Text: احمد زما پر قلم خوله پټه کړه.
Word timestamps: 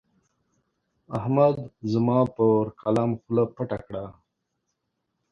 احمد 1.17 1.55
زما 1.91 2.19
پر 2.35 2.61
قلم 2.81 3.09
خوله 3.21 3.43
پټه 3.55 3.77
کړه. 3.85 4.05